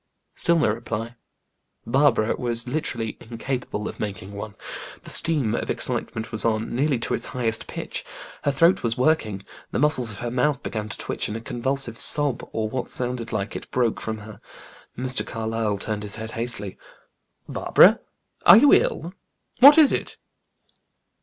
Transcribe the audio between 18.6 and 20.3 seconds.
ill? What is it?"